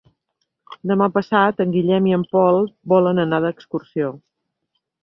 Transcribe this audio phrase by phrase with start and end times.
[0.91, 2.61] Demà passat en Guillem i en Pol
[2.95, 4.15] volen anar d'excursió.